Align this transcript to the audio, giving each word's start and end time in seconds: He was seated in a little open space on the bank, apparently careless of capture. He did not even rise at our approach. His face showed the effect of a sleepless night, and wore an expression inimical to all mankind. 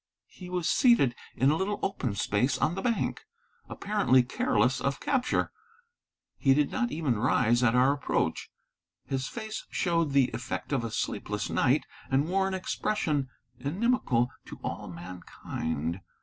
He 0.29 0.49
was 0.49 0.67
seated 0.67 1.13
in 1.35 1.51
a 1.51 1.55
little 1.55 1.79
open 1.83 2.15
space 2.15 2.57
on 2.57 2.73
the 2.73 2.81
bank, 2.81 3.21
apparently 3.69 4.23
careless 4.23 4.81
of 4.81 4.99
capture. 4.99 5.51
He 6.39 6.55
did 6.55 6.71
not 6.71 6.91
even 6.91 7.19
rise 7.19 7.61
at 7.61 7.75
our 7.75 7.93
approach. 7.93 8.49
His 9.05 9.27
face 9.27 9.63
showed 9.69 10.13
the 10.13 10.31
effect 10.33 10.73
of 10.73 10.83
a 10.83 10.89
sleepless 10.89 11.51
night, 11.51 11.83
and 12.09 12.27
wore 12.27 12.47
an 12.47 12.55
expression 12.55 13.29
inimical 13.59 14.31
to 14.47 14.59
all 14.63 14.87
mankind. 14.87 15.99